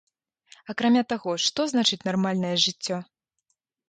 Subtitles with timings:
[0.73, 2.97] Акрамя таго, што значыць нармальнае жыццё?